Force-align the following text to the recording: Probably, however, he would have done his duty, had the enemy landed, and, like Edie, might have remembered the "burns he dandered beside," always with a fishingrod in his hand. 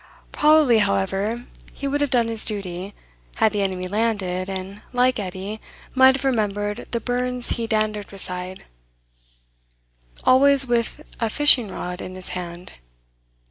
Probably, 0.31 0.79
however, 0.79 1.45
he 1.73 1.87
would 1.87 2.01
have 2.01 2.09
done 2.09 2.27
his 2.27 2.43
duty, 2.43 2.95
had 3.35 3.51
the 3.51 3.61
enemy 3.61 3.87
landed, 3.87 4.49
and, 4.49 4.81
like 4.93 5.19
Edie, 5.19 5.61
might 5.93 6.15
have 6.15 6.25
remembered 6.25 6.87
the 6.89 6.99
"burns 6.99 7.49
he 7.49 7.67
dandered 7.67 8.09
beside," 8.09 8.65
always 10.23 10.65
with 10.65 11.05
a 11.19 11.29
fishingrod 11.29 12.01
in 12.01 12.15
his 12.15 12.29
hand. 12.29 12.71